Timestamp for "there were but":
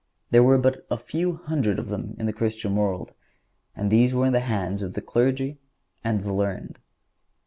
0.31-0.83